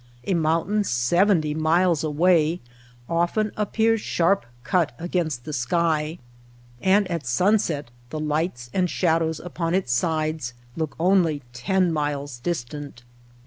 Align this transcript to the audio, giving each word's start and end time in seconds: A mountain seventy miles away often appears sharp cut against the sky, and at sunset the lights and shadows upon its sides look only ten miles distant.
A 0.25 0.33
mountain 0.33 0.83
seventy 0.83 1.53
miles 1.53 2.03
away 2.03 2.59
often 3.07 3.51
appears 3.55 4.01
sharp 4.01 4.47
cut 4.63 4.95
against 4.97 5.45
the 5.45 5.53
sky, 5.53 6.17
and 6.81 7.07
at 7.11 7.27
sunset 7.27 7.91
the 8.09 8.19
lights 8.19 8.71
and 8.73 8.89
shadows 8.89 9.39
upon 9.39 9.75
its 9.75 9.93
sides 9.93 10.55
look 10.75 10.95
only 10.99 11.43
ten 11.53 11.93
miles 11.93 12.39
distant. 12.39 13.03